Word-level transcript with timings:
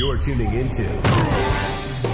You're 0.00 0.16
tuning 0.16 0.54
into 0.54 0.82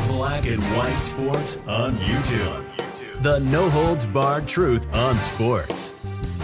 Black 0.08 0.44
and 0.46 0.60
White 0.76 0.96
Sports 0.96 1.58
on 1.68 1.96
YouTube. 1.98 3.22
The 3.22 3.38
no 3.38 3.70
holds 3.70 4.06
barred 4.06 4.48
truth 4.48 4.92
on 4.92 5.20
sports. 5.20 5.92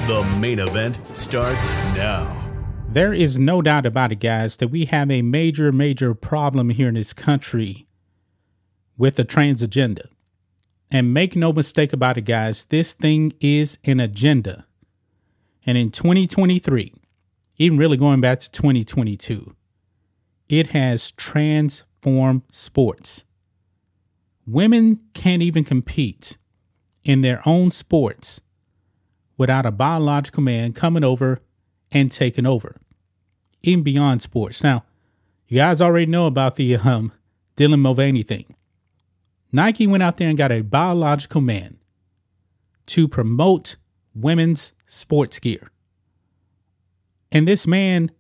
The 0.07 0.23
main 0.39 0.61
event 0.61 1.01
starts 1.17 1.67
now. 1.97 2.49
There 2.89 3.13
is 3.13 3.41
no 3.41 3.61
doubt 3.61 3.87
about 3.87 4.13
it, 4.13 4.21
guys, 4.21 4.59
that 4.59 4.69
we 4.69 4.85
have 4.85 5.11
a 5.11 5.23
major, 5.23 5.73
major 5.73 6.15
problem 6.15 6.71
here 6.71 6.87
in 6.87 6.95
this 6.95 7.13
country 7.13 7.89
with 8.97 9.17
the 9.17 9.25
trans 9.25 9.63
agenda. 9.63 10.11
And 10.93 11.13
make 11.13 11.35
no 11.35 11.53
mistake 11.53 11.93
about 11.93 12.19
it, 12.19 12.25
guys, 12.25 12.67
this 12.67 12.95
thing 12.95 13.33
is 13.41 13.81
an 13.83 13.99
agenda. 13.99 14.69
And 15.67 15.77
in 15.77 15.91
2023, 15.91 16.95
even 17.57 17.79
really 17.79 17.97
going 17.97 18.21
back 18.21 18.39
to 18.39 18.51
2022, 18.53 19.57
it 20.53 20.73
has 20.73 21.13
transformed 21.13 22.43
sports. 22.51 23.25
Women 24.47 25.01
can't 25.15 25.41
even 25.41 25.65
compete 25.65 26.37
in 27.05 27.23
their 27.23 27.41
own 27.47 27.71
sports 27.71 28.43
without 29.39 29.65
a 29.65 29.71
biological 29.71 30.43
man 30.43 30.75
coming 30.75 31.03
over 31.03 31.41
and 31.91 32.13
taking 32.13 32.45
over, 32.45 32.77
even 33.63 33.83
beyond 33.83 34.21
sports. 34.21 34.63
Now, 34.63 34.85
you 35.49 35.57
guys 35.57 35.81
already 35.81 36.05
know 36.05 36.27
about 36.27 36.57
the 36.57 36.77
um, 36.77 37.13
Dylan 37.57 37.81
Mulvaney 37.81 38.23
thing. 38.23 38.55
Nike 39.53 39.87
went 39.87 40.03
out 40.03 40.19
there 40.19 40.29
and 40.29 40.37
got 40.37 40.53
a 40.53 40.61
biological 40.61 41.41
man 41.41 41.79
to 42.87 43.09
promote 43.09 43.77
women's 44.15 44.75
sports 44.85 45.39
gear. 45.39 45.71
And 47.31 47.49
this 47.49 47.67
man 47.67 48.11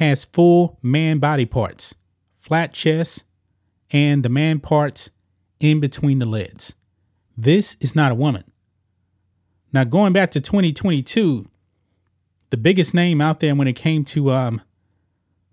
has 0.00 0.24
full 0.24 0.78
man 0.82 1.18
body 1.18 1.44
parts, 1.44 1.94
flat 2.38 2.72
chest, 2.72 3.24
and 3.90 4.24
the 4.24 4.30
man 4.30 4.58
parts 4.58 5.10
in 5.60 5.78
between 5.78 6.18
the 6.18 6.26
legs. 6.26 6.74
This 7.36 7.76
is 7.80 7.94
not 7.94 8.10
a 8.10 8.14
woman. 8.14 8.44
Now, 9.72 9.84
going 9.84 10.14
back 10.14 10.30
to 10.32 10.40
2022, 10.40 11.46
the 12.48 12.56
biggest 12.56 12.94
name 12.94 13.20
out 13.20 13.40
there 13.40 13.54
when 13.54 13.68
it 13.68 13.74
came 13.74 14.04
to 14.06 14.30
um, 14.32 14.62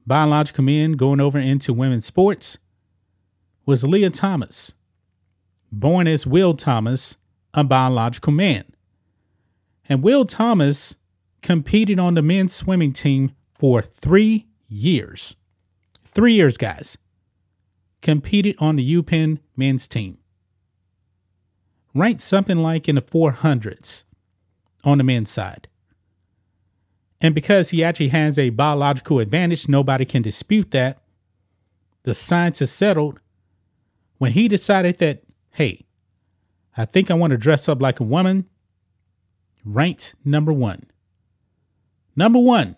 biological 0.06 0.64
men 0.64 0.94
going 0.94 1.20
over 1.20 1.38
into 1.38 1.74
women's 1.74 2.06
sports 2.06 2.58
was 3.66 3.84
Lia 3.84 4.10
Thomas 4.10 4.74
born 5.70 6.08
as 6.08 6.26
Will 6.26 6.54
Thomas, 6.54 7.18
a 7.54 7.66
biological 7.66 8.32
man. 8.32 8.64
And 9.90 10.02
Will 10.02 10.24
Thomas 10.24 10.96
competed 11.42 12.00
on 12.00 12.14
the 12.14 12.22
men's 12.22 12.54
swimming 12.54 12.94
team 12.94 13.34
for 13.58 13.82
three 13.82 14.48
years. 14.68 15.36
Three 16.14 16.34
years, 16.34 16.58
guys. 16.58 16.98
Competed 18.02 18.56
on 18.60 18.76
the 18.76 18.96
UPenn 18.96 19.40
men's 19.56 19.88
team. 19.88 20.18
Ranked 21.94 22.22
something 22.22 22.58
like 22.58 22.88
in 22.88 22.96
the 22.96 23.02
400s 23.02 24.04
on 24.84 24.98
the 24.98 25.04
men's 25.04 25.32
side. 25.32 25.68
And 27.20 27.34
because 27.34 27.72
he 27.72 27.84
actually 27.84 28.10
has 28.10 28.38
a 28.38 28.52
biological 28.52 29.20
advantage, 29.20 29.68
nobody 29.68 30.06
can 30.06 30.22
dispute 30.22 30.72
that. 30.72 31.02
The 32.04 32.14
science 32.14 32.62
is 32.62 32.72
settled. 32.72 33.20
When 34.20 34.34
he 34.34 34.48
decided 34.48 35.00
that 35.00 35.24
hey, 35.52 35.86
I 36.78 36.86
think 36.86 37.10
I 37.10 37.16
want 37.16 37.32
to 37.32 37.38
dress 37.38 37.68
up 37.68 37.82
like 37.82 38.00
a 38.00 38.04
woman, 38.04 38.46
ranked 39.66 40.14
number 40.24 40.54
one. 40.54 40.86
Number 42.16 42.38
one, 42.38 42.76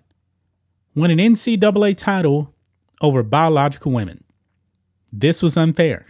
won 0.99 1.11
an 1.11 1.17
NCAA 1.17 1.97
title 1.97 2.53
over 3.01 3.23
biological 3.23 3.91
women. 3.91 4.23
This 5.11 5.41
was 5.41 5.57
unfair. 5.57 6.07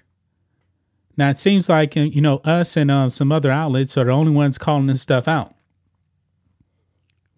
Now 1.15 1.29
it 1.29 1.37
seems 1.37 1.69
like 1.69 1.95
uh, 1.95 2.01
you 2.01 2.21
know 2.21 2.37
us 2.37 2.77
and 2.77 2.89
uh, 2.89 3.09
some 3.09 3.31
other 3.31 3.51
outlets 3.51 3.97
are 3.97 4.05
the 4.05 4.11
only 4.11 4.31
ones 4.31 4.57
calling 4.57 4.87
this 4.87 5.01
stuff 5.01 5.27
out. 5.27 5.53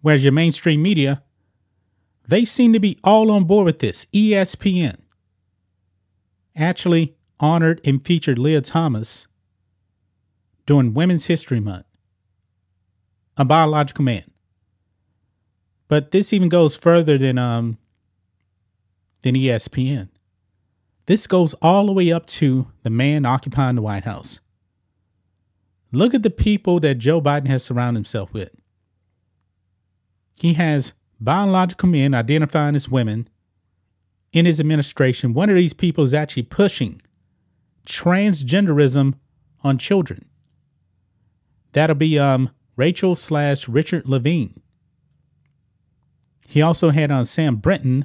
Whereas 0.00 0.24
your 0.24 0.32
mainstream 0.32 0.82
media, 0.82 1.22
they 2.26 2.44
seem 2.44 2.72
to 2.72 2.80
be 2.80 2.98
all 3.04 3.30
on 3.30 3.44
board 3.44 3.66
with 3.66 3.80
this. 3.80 4.06
ESPN 4.06 4.98
actually 6.56 7.14
honored 7.40 7.80
and 7.84 8.04
featured 8.04 8.38
Lia 8.38 8.60
Thomas 8.60 9.26
during 10.66 10.94
Women's 10.94 11.26
History 11.26 11.60
Month. 11.60 11.86
A 13.36 13.44
biological 13.44 14.04
man. 14.04 14.31
But 15.92 16.10
this 16.10 16.32
even 16.32 16.48
goes 16.48 16.74
further 16.74 17.18
than 17.18 17.36
um 17.36 17.76
than 19.20 19.34
ESPN. 19.34 20.08
This 21.04 21.26
goes 21.26 21.52
all 21.60 21.84
the 21.84 21.92
way 21.92 22.10
up 22.10 22.24
to 22.40 22.68
the 22.82 22.88
man 22.88 23.26
occupying 23.26 23.76
the 23.76 23.82
White 23.82 24.04
House. 24.04 24.40
Look 25.92 26.14
at 26.14 26.22
the 26.22 26.30
people 26.30 26.80
that 26.80 26.94
Joe 26.94 27.20
Biden 27.20 27.48
has 27.48 27.62
surrounded 27.62 27.98
himself 27.98 28.32
with. 28.32 28.54
He 30.40 30.54
has 30.54 30.94
biological 31.20 31.90
men 31.90 32.14
identifying 32.14 32.74
as 32.74 32.88
women 32.88 33.28
in 34.32 34.46
his 34.46 34.60
administration. 34.60 35.34
One 35.34 35.50
of 35.50 35.56
these 35.56 35.74
people 35.74 36.04
is 36.04 36.14
actually 36.14 36.44
pushing 36.44 37.02
transgenderism 37.86 39.12
on 39.62 39.76
children. 39.76 40.24
That'll 41.72 41.96
be 41.96 42.18
um 42.18 42.48
Rachel 42.76 43.14
slash 43.14 43.68
Richard 43.68 44.08
Levine. 44.08 44.61
He 46.52 46.60
also 46.60 46.90
had 46.90 47.10
on 47.10 47.24
Sam 47.24 47.56
Brinton, 47.56 48.04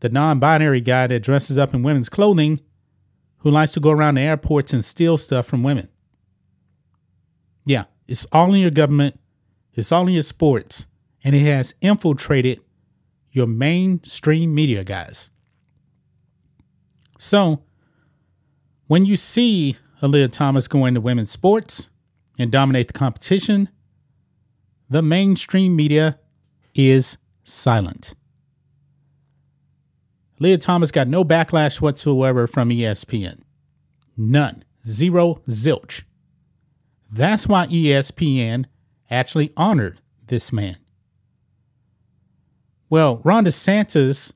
the 0.00 0.08
non-binary 0.08 0.80
guy 0.80 1.06
that 1.06 1.22
dresses 1.22 1.56
up 1.56 1.72
in 1.72 1.84
women's 1.84 2.08
clothing, 2.08 2.58
who 3.38 3.50
likes 3.52 3.74
to 3.74 3.80
go 3.80 3.92
around 3.92 4.16
the 4.16 4.22
airports 4.22 4.72
and 4.72 4.84
steal 4.84 5.16
stuff 5.16 5.46
from 5.46 5.62
women. 5.62 5.88
Yeah, 7.64 7.84
it's 8.08 8.26
all 8.32 8.52
in 8.54 8.60
your 8.60 8.72
government, 8.72 9.20
it's 9.72 9.92
all 9.92 10.08
in 10.08 10.14
your 10.14 10.24
sports, 10.24 10.88
and 11.22 11.32
it 11.32 11.46
has 11.46 11.76
infiltrated 11.80 12.60
your 13.30 13.46
mainstream 13.46 14.52
media 14.52 14.82
guys. 14.82 15.30
So, 17.20 17.62
when 18.88 19.04
you 19.04 19.14
see 19.14 19.76
Aaliyah 20.02 20.32
Thomas 20.32 20.66
going 20.66 20.94
to 20.94 21.00
women's 21.00 21.30
sports 21.30 21.88
and 22.36 22.50
dominate 22.50 22.88
the 22.88 22.94
competition, 22.94 23.68
the 24.88 25.02
mainstream 25.02 25.76
media 25.76 26.18
is 26.74 27.16
silent. 27.50 28.14
Lia 30.38 30.56
Thomas 30.56 30.90
got 30.90 31.06
no 31.08 31.24
backlash 31.24 31.80
whatsoever 31.80 32.46
from 32.46 32.70
ESPN. 32.70 33.40
None. 34.16 34.64
Zero 34.86 35.42
zilch. 35.48 36.02
That's 37.12 37.46
why 37.46 37.66
ESPN 37.66 38.64
actually 39.10 39.52
honored 39.56 40.00
this 40.26 40.52
man. 40.52 40.76
Well, 42.88 43.20
Ron 43.22 43.44
DeSantis 43.44 44.32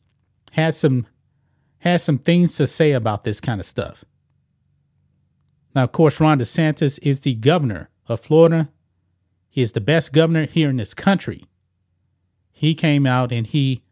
has 0.53 0.77
some 0.77 1.07
has 1.79 2.03
some 2.03 2.19
things 2.19 2.57
to 2.57 2.67
say 2.67 2.93
about 2.93 3.25
this 3.25 3.41
kind 3.41 3.61
of 3.61 3.67
stuff. 3.67 4.05
Now, 5.75 5.83
of 5.83 5.93
course, 5.93 6.21
Ron 6.21 6.39
DeSantis 6.39 6.99
is 7.03 7.21
the 7.21 7.35
governor 7.35 7.91
of 8.07 8.21
Florida. 8.21 8.71
He 9.51 9.61
is 9.61 9.73
the 9.73 9.81
best 9.81 10.13
governor 10.13 10.47
here 10.47 10.71
in 10.71 10.79
this 10.79 10.95
country. 10.95 11.45
He 12.65 12.75
came 12.75 13.05
out 13.05 13.31
and 13.31 13.47
he 13.47 13.83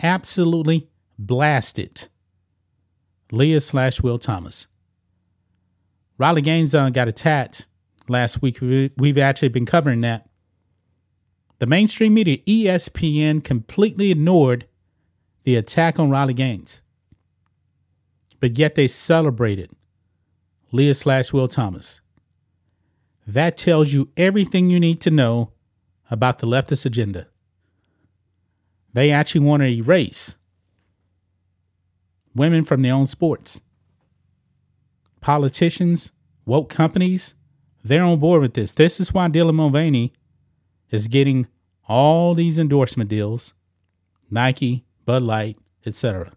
absolutely 0.00 0.88
blasted 1.18 2.06
Lia 3.32 3.58
slash 3.58 4.02
Will 4.02 4.20
Thomas. 4.20 4.68
Riley 6.16 6.40
Gaines 6.40 6.72
uh, 6.72 6.90
got 6.90 7.08
attacked 7.08 7.66
last 8.06 8.40
week. 8.40 8.60
We've 8.60 9.18
actually 9.18 9.48
been 9.48 9.66
covering 9.66 10.00
that. 10.02 10.28
The 11.58 11.66
mainstream 11.66 12.14
media, 12.14 12.38
ESPN, 12.46 13.42
completely 13.42 14.12
ignored 14.12 14.68
the 15.42 15.56
attack 15.56 15.98
on 15.98 16.08
Riley 16.08 16.34
Gaines. 16.34 16.82
But 18.38 18.56
yet 18.56 18.76
they 18.76 18.86
celebrated 18.86 19.72
Lia 20.70 20.94
slash 20.94 21.32
Will 21.32 21.48
Thomas. 21.48 22.00
That 23.26 23.56
tells 23.56 23.92
you 23.92 24.10
everything 24.16 24.70
you 24.70 24.78
need 24.78 25.00
to 25.00 25.10
know 25.10 25.50
about 26.12 26.38
the 26.38 26.46
leftist 26.46 26.86
agenda. 26.86 27.26
They 28.92 29.10
actually 29.10 29.42
want 29.42 29.62
to 29.62 29.68
erase 29.68 30.38
women 32.34 32.64
from 32.64 32.82
their 32.82 32.94
own 32.94 33.06
sports. 33.06 33.60
Politicians, 35.20 36.12
woke 36.44 36.68
companies, 36.68 37.34
they're 37.84 38.02
on 38.02 38.18
board 38.18 38.42
with 38.42 38.54
this. 38.54 38.72
This 38.72 39.00
is 39.00 39.14
why 39.14 39.28
Dylan 39.28 39.54
Mulvaney 39.54 40.12
is 40.90 41.08
getting 41.08 41.46
all 41.88 42.34
these 42.34 42.58
endorsement 42.58 43.10
deals 43.10 43.54
Nike, 44.30 44.84
Bud 45.04 45.22
Light, 45.22 45.58
etc. 45.84 46.32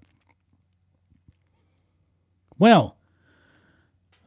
Well, 2.57 2.97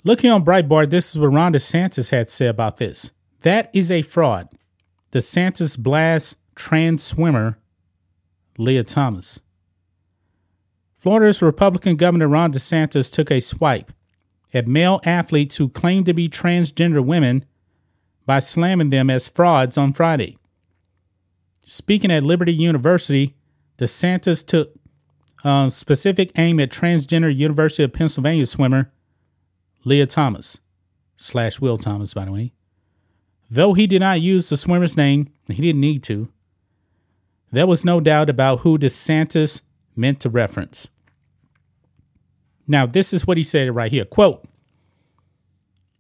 Looking 0.06 0.31
on 0.31 0.44
Breitbart, 0.44 0.90
this 0.90 1.11
is 1.11 1.19
what 1.19 1.32
Ron 1.32 1.52
DeSantis 1.52 2.11
had 2.11 2.29
to 2.29 2.32
say 2.32 2.46
about 2.46 2.76
this. 2.76 3.11
That 3.40 3.69
is 3.72 3.90
a 3.90 4.02
fraud. 4.02 4.49
DeSantis 5.11 5.76
blasts 5.76 6.37
trans 6.55 7.02
swimmer 7.02 7.58
Lia 8.58 8.85
Thomas. 8.85 9.41
Florida's 10.97 11.43
Republican 11.43 11.97
Governor 11.97 12.29
Ron 12.29 12.53
DeSantis 12.53 13.12
took 13.12 13.31
a 13.31 13.41
swipe 13.41 13.93
at 14.53 14.67
male 14.67 15.00
athletes 15.05 15.56
who 15.56 15.69
claim 15.69 16.05
to 16.05 16.14
be 16.14 16.29
transgender 16.29 17.05
women 17.05 17.44
by 18.25 18.38
slamming 18.41 18.91
them 18.91 19.08
as 19.08 19.29
frauds 19.29 19.79
on 19.79 19.93
Friday. 19.93 20.37
Speaking 21.64 22.11
at 22.11 22.23
Liberty 22.23 22.53
University, 22.53 23.35
DeSantis 23.79 24.44
took 24.44 24.75
um, 25.44 25.70
specific 25.70 26.32
aim 26.37 26.58
at 26.58 26.70
transgender 26.70 27.35
University 27.35 27.82
of 27.85 27.93
Pennsylvania 27.93 28.47
swimmer 28.47 28.91
Lia 29.85 30.06
Thomas, 30.06 30.61
slash 31.14 31.61
Will 31.61 31.76
Thomas, 31.79 32.12
by 32.14 32.25
the 32.25 32.32
way. 32.32 32.53
Though 33.49 33.75
he 33.75 33.87
did 33.87 34.00
not 34.00 34.20
use 34.20 34.49
the 34.49 34.56
swimmer's 34.56 34.97
name, 34.97 35.29
he 35.47 35.62
didn't 35.62 35.81
need 35.81 36.03
to. 36.05 36.29
There 37.50 37.66
was 37.66 37.84
no 37.84 38.00
doubt 38.00 38.28
about 38.28 38.60
who 38.60 38.78
DeSantis 38.78 39.62
meant 39.94 40.20
to 40.20 40.28
reference. 40.28 40.88
Now, 42.66 42.87
this 42.87 43.12
is 43.12 43.26
what 43.26 43.37
he 43.37 43.43
said 43.43 43.75
right 43.75 43.93
here. 43.93 44.04
Quote, 44.04 44.44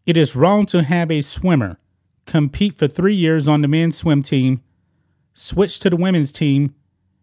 it 0.04 0.16
is 0.16 0.36
wrong 0.36 0.66
to 0.66 0.82
have 0.82 1.10
a 1.10 1.20
swimmer 1.20 1.78
compete 2.26 2.76
for 2.76 2.88
three 2.88 3.14
years 3.14 3.48
on 3.48 3.62
the 3.62 3.68
men's 3.68 3.96
swim 3.96 4.22
team, 4.22 4.62
switch 5.32 5.80
to 5.80 5.90
the 5.90 5.96
women's 5.96 6.32
team, 6.32 6.74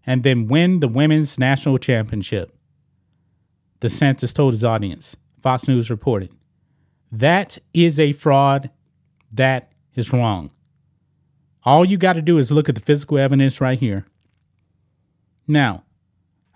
and 0.06 0.24
then 0.24 0.48
win 0.48 0.80
the 0.80 0.88
women's 0.88 1.38
national 1.38 1.78
championship. 1.78 2.56
DeSantis 3.82 4.34
told 4.34 4.54
his 4.54 4.64
audience, 4.64 5.16
Fox 5.42 5.68
News 5.68 5.90
reported. 5.90 6.32
That 7.12 7.58
is 7.74 8.00
a 8.00 8.14
fraud. 8.14 8.70
That 9.32 9.72
is 9.94 10.12
wrong. 10.12 10.52
All 11.64 11.86
you 11.86 11.98
got 11.98 12.14
to 12.14 12.22
do 12.22 12.38
is 12.38 12.52
look 12.52 12.68
at 12.68 12.76
the 12.76 12.82
physical 12.82 13.18
evidence 13.18 13.62
right 13.62 13.80
here. 13.80 14.06
Now, 15.48 15.84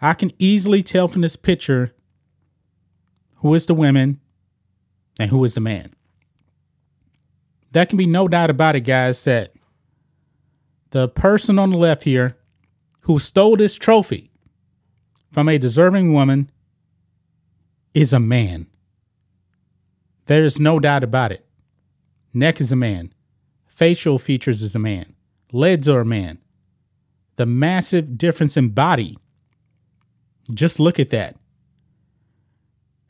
I 0.02 0.14
can 0.14 0.32
easily 0.40 0.82
tell 0.82 1.08
from 1.08 1.22
this 1.22 1.36
picture 1.36 1.94
who 3.38 3.54
is 3.54 3.66
the 3.66 3.74
women 3.74 4.20
and 5.20 5.30
who 5.30 5.44
is 5.44 5.56
the 5.56 5.62
man. 5.62 5.94
There 7.72 7.86
can 7.86 7.98
be 7.98 8.06
no 8.06 8.28
doubt 8.28 8.50
about 8.50 8.76
it, 8.76 8.82
guys, 8.82 9.24
that 9.26 9.52
the 10.92 11.08
person 11.08 11.60
on 11.60 11.72
the 11.72 11.78
left 11.78 12.04
here 12.04 12.38
who 13.02 13.20
stole 13.20 13.56
this 13.56 13.76
trophy 13.76 14.32
from 15.32 15.50
a 15.50 15.58
deserving 15.58 16.14
woman 16.14 16.50
is 17.94 18.14
a 18.14 18.20
man. 18.20 18.68
There 20.26 20.44
is 20.44 20.60
no 20.60 20.80
doubt 20.80 21.04
about 21.04 21.32
it. 21.32 21.46
Neck 22.34 22.62
is 22.62 22.72
a 22.72 22.76
man. 22.76 23.14
Facial 23.66 24.20
features 24.20 24.62
is 24.62 24.76
a 24.76 24.80
man. 24.80 25.16
Legs 25.52 25.88
are 25.88 26.02
a 26.02 26.06
man. 26.06 26.40
The 27.38 27.46
massive 27.46 28.18
difference 28.18 28.58
in 28.58 28.70
body. 28.70 29.18
Just 30.54 30.80
look 30.80 31.00
at 31.00 31.10
that. 31.12 31.36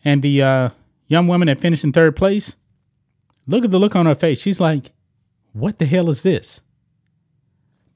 And 0.03 0.21
the 0.21 0.41
uh, 0.41 0.69
young 1.07 1.27
woman 1.27 1.47
that 1.47 1.59
finished 1.59 1.83
in 1.83 1.91
third 1.91 2.15
place, 2.15 2.55
look 3.47 3.65
at 3.65 3.71
the 3.71 3.79
look 3.79 3.95
on 3.95 4.05
her 4.05 4.15
face. 4.15 4.39
She's 4.39 4.59
like, 4.59 4.93
what 5.53 5.79
the 5.79 5.85
hell 5.85 6.09
is 6.09 6.23
this? 6.23 6.61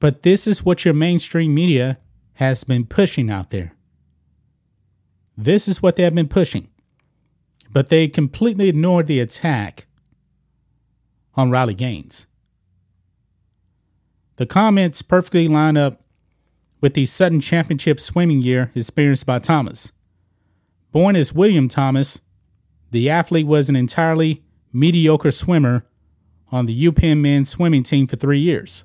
But 0.00 0.22
this 0.22 0.46
is 0.46 0.64
what 0.64 0.84
your 0.84 0.94
mainstream 0.94 1.54
media 1.54 1.98
has 2.34 2.64
been 2.64 2.86
pushing 2.86 3.30
out 3.30 3.50
there. 3.50 3.74
This 5.36 5.68
is 5.68 5.80
what 5.80 5.96
they 5.96 6.02
have 6.02 6.14
been 6.14 6.28
pushing. 6.28 6.68
But 7.72 7.88
they 7.88 8.08
completely 8.08 8.68
ignored 8.68 9.06
the 9.06 9.20
attack 9.20 9.86
on 11.34 11.50
Riley 11.50 11.74
Gaines. 11.74 12.26
The 14.36 14.46
comments 14.46 15.02
perfectly 15.02 15.46
line 15.48 15.76
up 15.76 16.02
with 16.82 16.92
the 16.94 17.06
sudden 17.06 17.40
championship 17.40 17.98
swimming 17.98 18.42
year 18.42 18.70
experienced 18.74 19.24
by 19.24 19.38
Thomas. 19.38 19.92
Born 20.90 21.16
as 21.16 21.32
William 21.32 21.68
Thomas, 21.68 22.20
the 22.90 23.08
athlete 23.08 23.46
was 23.46 23.70
an 23.70 23.76
entirely 23.76 24.42
mediocre 24.72 25.30
swimmer 25.30 25.86
on 26.50 26.66
the 26.66 26.86
UPenn 26.86 27.20
men's 27.22 27.48
swimming 27.48 27.84
team 27.84 28.06
for 28.06 28.16
three 28.16 28.40
years. 28.40 28.84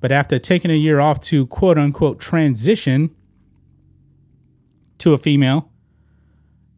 But 0.00 0.10
after 0.10 0.38
taking 0.40 0.72
a 0.72 0.74
year 0.74 0.98
off 0.98 1.20
to 1.20 1.46
quote 1.46 1.78
unquote 1.78 2.18
transition 2.18 3.14
to 4.98 5.12
a 5.12 5.18
female, 5.18 5.70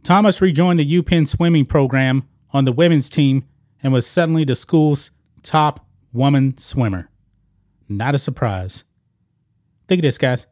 Thomas 0.02 0.42
rejoined 0.42 0.80
the 0.80 1.00
UPenn 1.00 1.26
swimming 1.26 1.64
program 1.64 2.28
on 2.52 2.66
the 2.66 2.72
women's 2.72 3.08
team 3.08 3.44
and 3.82 3.92
was 3.92 4.06
suddenly 4.06 4.44
the 4.44 4.56
school's 4.56 5.10
top 5.42 5.86
woman 6.12 6.58
swimmer. 6.58 7.08
Not 7.88 8.14
a 8.14 8.18
surprise. 8.18 8.84
Think 9.86 10.00
of 10.00 10.02
this, 10.02 10.18
guys. 10.18 10.46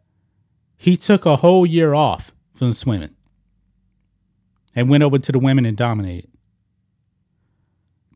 He 0.76 0.96
took 0.96 1.26
a 1.26 1.36
whole 1.36 1.64
year 1.64 1.94
off 1.94 2.32
from 2.54 2.72
swimming 2.72 3.14
and 4.74 4.88
went 4.88 5.02
over 5.02 5.18
to 5.18 5.32
the 5.32 5.38
women 5.38 5.64
and 5.64 5.76
dominated. 5.76 6.30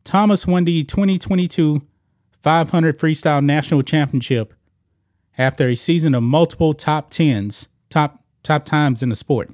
Thomas 0.03 0.47
won 0.47 0.63
the 0.63 0.83
2022 0.83 1.81
500 2.41 2.97
Freestyle 2.97 3.43
National 3.43 3.81
Championship 3.81 4.53
after 5.37 5.67
a 5.67 5.75
season 5.75 6.15
of 6.15 6.23
multiple 6.23 6.73
top 6.73 7.09
tens, 7.09 7.67
top 7.89 8.23
top 8.43 8.63
times 8.63 9.03
in 9.03 9.09
the 9.09 9.15
sport. 9.15 9.51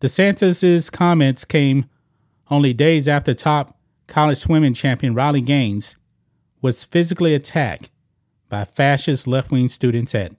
DeSantis' 0.00 0.90
comments 0.90 1.44
came 1.44 1.84
only 2.50 2.72
days 2.72 3.06
after 3.06 3.34
top 3.34 3.78
college 4.06 4.38
swimming 4.38 4.74
champion 4.74 5.14
Riley 5.14 5.42
Gaines 5.42 5.96
was 6.62 6.84
physically 6.84 7.34
attacked 7.34 7.90
by 8.50 8.64
fascist 8.64 9.26
left 9.26 9.50
wing 9.50 9.68
students 9.68 10.14
at 10.14 10.32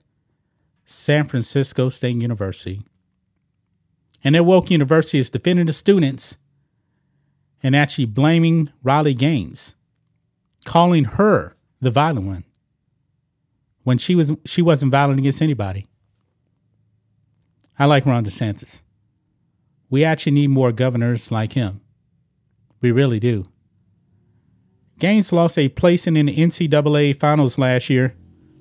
San 0.84 1.26
Francisco 1.26 1.88
State 1.88 2.16
University. 2.16 2.82
And 4.22 4.36
their 4.36 4.44
woke 4.44 4.70
university 4.70 5.18
is 5.18 5.30
defending 5.30 5.66
the 5.66 5.72
students 5.72 6.36
and 7.62 7.74
actually 7.74 8.04
blaming 8.04 8.70
Riley 8.82 9.14
Gaines, 9.14 9.74
calling 10.64 11.04
her 11.04 11.56
the 11.80 11.90
violent 11.90 12.26
one 12.26 12.44
when 13.82 13.98
she 13.98 14.14
was 14.14 14.32
she 14.44 14.62
wasn't 14.62 14.92
violent 14.92 15.18
against 15.18 15.42
anybody. 15.42 15.88
I 17.78 17.86
like 17.86 18.06
Ron 18.06 18.24
DeSantis. 18.24 18.82
We 19.90 20.04
actually 20.04 20.32
need 20.32 20.48
more 20.48 20.70
governors 20.70 21.32
like 21.32 21.54
him. 21.54 21.80
We 22.80 22.92
really 22.92 23.18
do. 23.18 23.48
Gaines 25.02 25.32
lost 25.32 25.58
a 25.58 25.68
placing 25.68 26.14
in 26.14 26.26
the 26.26 26.36
NCAA 26.36 27.18
finals 27.18 27.58
last 27.58 27.90
year 27.90 28.14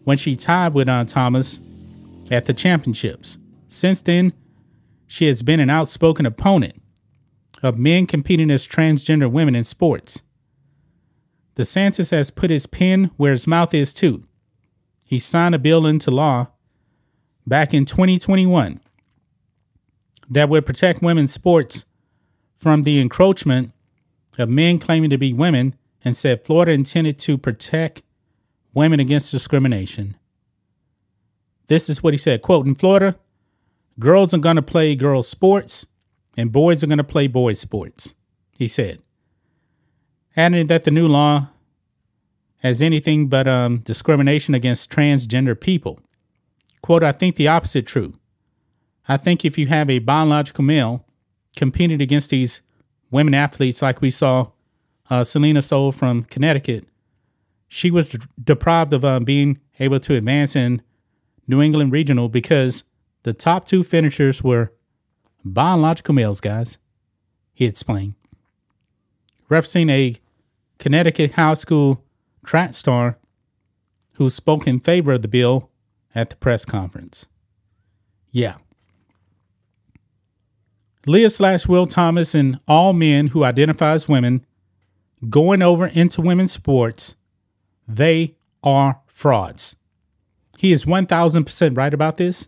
when 0.05 0.17
she 0.17 0.35
tied 0.35 0.73
with 0.73 0.89
Aunt 0.89 1.09
Thomas 1.09 1.61
at 2.31 2.45
the 2.45 2.53
championships. 2.55 3.37
Since 3.67 4.01
then, 4.01 4.33
she 5.05 5.27
has 5.27 5.43
been 5.43 5.59
an 5.59 5.69
outspoken 5.69 6.25
opponent 6.25 6.81
of 7.61 7.77
men 7.77 8.07
competing 8.07 8.49
as 8.49 8.67
transgender 8.67 9.31
women 9.31 9.53
in 9.53 9.63
sports. 9.63 10.23
DeSantis 11.57 12.09
has 12.09 12.31
put 12.31 12.49
his 12.49 12.65
pen 12.65 13.11
where 13.17 13.33
his 13.33 13.45
mouth 13.45 13.71
is 13.75 13.93
too. 13.93 14.23
He 15.05 15.19
signed 15.19 15.53
a 15.53 15.59
bill 15.59 15.85
into 15.85 16.09
law 16.09 16.47
back 17.45 17.71
in 17.71 17.85
2021 17.85 18.79
that 20.27 20.49
would 20.49 20.65
protect 20.65 21.03
women's 21.03 21.31
sports 21.31 21.85
from 22.55 22.81
the 22.81 22.99
encroachment 22.99 23.73
of 24.39 24.49
men 24.49 24.79
claiming 24.79 25.11
to 25.11 25.19
be 25.19 25.33
women 25.33 25.75
and 26.03 26.17
said 26.17 26.45
Florida 26.45 26.71
intended 26.71 27.19
to 27.19 27.37
protect 27.37 28.01
women 28.73 28.99
against 28.99 29.31
discrimination. 29.31 30.17
This 31.67 31.89
is 31.89 32.03
what 32.03 32.13
he 32.13 32.17
said, 32.17 32.41
quote, 32.41 32.65
in 32.65 32.75
Florida, 32.75 33.17
girls 33.99 34.33
are 34.33 34.39
going 34.39 34.55
to 34.55 34.61
play 34.61 34.95
girls 34.95 35.27
sports 35.27 35.85
and 36.35 36.51
boys 36.51 36.83
are 36.83 36.87
going 36.87 36.97
to 36.97 37.03
play 37.03 37.27
boys 37.27 37.59
sports, 37.59 38.15
he 38.57 38.67
said. 38.67 39.01
Adding 40.35 40.67
that 40.67 40.85
the 40.85 40.91
new 40.91 41.07
law 41.07 41.49
has 42.57 42.81
anything 42.81 43.27
but 43.27 43.47
um, 43.47 43.79
discrimination 43.79 44.53
against 44.53 44.91
transgender 44.91 45.59
people. 45.59 45.99
Quote, 46.81 47.03
I 47.03 47.11
think 47.11 47.35
the 47.35 47.47
opposite 47.47 47.85
true. 47.87 48.13
I 49.07 49.17
think 49.17 49.43
if 49.43 49.57
you 49.57 49.67
have 49.67 49.89
a 49.89 49.99
biological 49.99 50.63
male 50.63 51.05
competing 51.55 52.01
against 52.01 52.29
these 52.29 52.61
women 53.09 53.33
athletes 53.33 53.81
like 53.81 54.01
we 54.01 54.11
saw 54.11 54.51
uh, 55.11 55.25
Selina 55.25 55.61
Soule 55.61 55.91
from 55.91 56.23
Connecticut, 56.23 56.85
she 57.67 57.91
was 57.91 58.15
deprived 58.41 58.93
of 58.93 59.03
um, 59.03 59.25
being 59.25 59.59
able 59.79 59.99
to 59.99 60.15
advance 60.15 60.55
in 60.55 60.81
New 61.45 61.61
England 61.61 61.91
Regional 61.91 62.29
because 62.29 62.85
the 63.23 63.33
top 63.33 63.65
two 63.65 63.83
finishers 63.83 64.41
were 64.41 64.71
biological 65.43 66.15
males, 66.15 66.39
guys. 66.39 66.77
He 67.53 67.65
explained. 67.65 68.13
Referencing 69.49 69.91
a 69.91 70.15
Connecticut 70.79 71.33
high 71.33 71.55
school 71.55 72.03
track 72.45 72.73
star 72.73 73.17
who 74.15 74.29
spoke 74.29 74.65
in 74.65 74.79
favor 74.79 75.11
of 75.11 75.21
the 75.23 75.27
bill 75.27 75.69
at 76.15 76.29
the 76.29 76.37
press 76.37 76.63
conference. 76.63 77.25
Yeah. 78.31 78.55
Lia 81.05 81.29
slash 81.29 81.67
Will 81.67 81.85
Thomas 81.85 82.33
and 82.33 82.59
all 82.65 82.93
men 82.93 83.27
who 83.27 83.43
identify 83.43 83.91
as 83.91 84.07
women 84.07 84.45
going 85.29 85.61
over 85.61 85.87
into 85.87 86.21
women's 86.21 86.51
sports, 86.51 87.15
they 87.87 88.35
are 88.63 89.01
frauds. 89.07 89.75
He 90.57 90.71
is 90.71 90.85
1000% 90.85 91.77
right 91.77 91.93
about 91.93 92.17
this. 92.17 92.47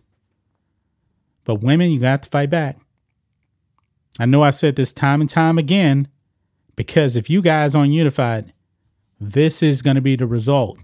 But 1.44 1.56
women, 1.56 1.90
you 1.90 2.00
got 2.00 2.22
to 2.22 2.30
fight 2.30 2.50
back. 2.50 2.78
I 4.18 4.26
know 4.26 4.42
I 4.42 4.50
said 4.50 4.76
this 4.76 4.92
time 4.92 5.20
and 5.20 5.28
time 5.28 5.58
again 5.58 6.08
because 6.76 7.16
if 7.16 7.28
you 7.28 7.42
guys 7.42 7.74
aren't 7.74 7.92
unified, 7.92 8.52
this 9.20 9.62
is 9.62 9.82
going 9.82 9.96
to 9.96 10.00
be 10.00 10.16
the 10.16 10.26
result 10.26 10.78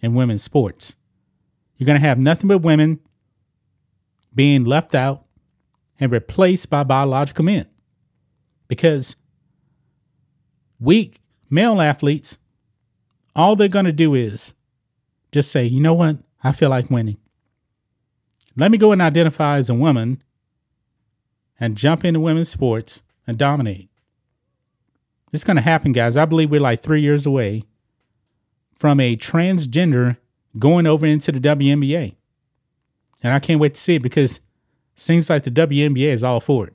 in 0.00 0.14
women's 0.14 0.42
sports. 0.42 0.96
You're 1.76 1.86
going 1.86 2.00
to 2.00 2.06
have 2.06 2.18
nothing 2.18 2.48
but 2.48 2.58
women 2.58 3.00
being 4.34 4.64
left 4.64 4.94
out 4.94 5.24
and 5.98 6.10
replaced 6.10 6.70
by 6.70 6.84
biological 6.84 7.44
men 7.44 7.66
because 8.68 9.16
weak 10.82 11.20
male 11.48 11.80
athletes, 11.80 12.38
all 13.36 13.56
they're 13.56 13.68
going 13.68 13.84
to 13.84 13.92
do 13.92 14.14
is 14.14 14.54
just 15.30 15.50
say, 15.50 15.64
you 15.64 15.80
know 15.80 15.94
what? 15.94 16.18
I 16.44 16.52
feel 16.52 16.70
like 16.70 16.90
winning. 16.90 17.18
Let 18.56 18.70
me 18.70 18.78
go 18.78 18.92
and 18.92 19.00
identify 19.00 19.56
as 19.56 19.70
a 19.70 19.74
woman 19.74 20.22
and 21.58 21.76
jump 21.76 22.04
into 22.04 22.20
women's 22.20 22.48
sports 22.48 23.02
and 23.26 23.38
dominate. 23.38 23.88
It's 25.32 25.44
going 25.44 25.56
to 25.56 25.62
happen, 25.62 25.92
guys. 25.92 26.16
I 26.16 26.26
believe 26.26 26.50
we're 26.50 26.60
like 26.60 26.82
three 26.82 27.00
years 27.00 27.24
away 27.24 27.62
from 28.74 29.00
a 29.00 29.16
transgender 29.16 30.18
going 30.58 30.86
over 30.86 31.06
into 31.06 31.32
the 31.32 31.40
WNBA. 31.40 32.16
And 33.22 33.32
I 33.32 33.38
can't 33.38 33.60
wait 33.60 33.74
to 33.74 33.80
see 33.80 33.94
it 33.94 34.02
because 34.02 34.38
it 34.38 34.42
seems 34.96 35.30
like 35.30 35.44
the 35.44 35.50
WNBA 35.50 36.12
is 36.12 36.24
all 36.24 36.40
for 36.40 36.66
it. 36.66 36.74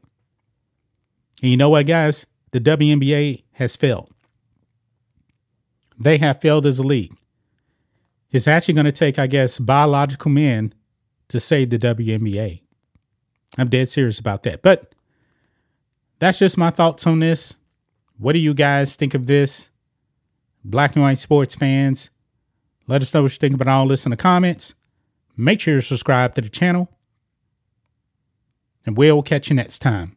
And 1.42 1.52
you 1.52 1.58
know 1.58 1.70
what, 1.70 1.86
guys? 1.86 2.26
The 2.52 2.62
WNBA 2.62 3.44
has 3.58 3.76
failed. 3.76 4.14
They 6.00 6.18
have 6.20 6.40
failed 6.40 6.66
as 6.66 6.80
a 6.80 6.84
league. 6.84 7.14
It's 8.32 8.48
actually 8.48 8.76
going 8.76 8.86
to 8.86 8.92
take, 8.92 9.18
I 9.18 9.26
guess, 9.26 9.58
biological 9.58 10.30
men 10.30 10.74
to 11.30 11.40
save 11.40 11.72
the 11.72 11.80
WNBA. 11.80 12.62
I'm 13.58 13.70
dead 13.70 13.90
serious 13.90 14.20
about 14.20 14.44
that. 14.44 14.62
But 14.62 14.94
that's 16.20 16.40
just 16.40 16.58
my 16.58 16.70
thoughts 16.70 17.08
on 17.08 17.20
this. 17.20 17.58
What 18.18 18.34
do 18.34 18.40
you 18.40 18.54
guys 18.54 18.96
think 18.96 19.14
of 19.14 19.26
this? 19.26 19.72
Black 20.64 20.96
and 20.96 21.04
white 21.04 21.18
sports 21.18 21.56
fans, 21.56 22.10
let 22.88 23.02
us 23.02 23.14
know 23.14 23.24
what 23.24 23.32
you 23.32 23.38
think 23.38 23.56
about 23.56 23.68
all 23.68 23.88
this 23.88 24.06
in 24.06 24.12
the 24.12 24.18
comments. 24.18 24.76
Make 25.36 25.62
sure 25.62 25.76
you 25.76 25.82
subscribe 25.82 26.36
to 26.36 26.42
the 26.42 26.50
channel. 26.50 26.90
And 28.86 28.98
we'll 28.98 29.22
catch 29.22 29.50
you 29.50 29.56
next 29.56 29.80
time. 29.80 30.17